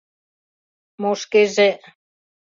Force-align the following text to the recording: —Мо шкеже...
—Мо 1.01 1.11
шкеже... 1.21 1.69